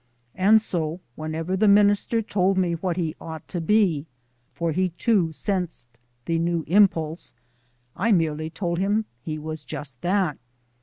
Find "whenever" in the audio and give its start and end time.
1.13-1.55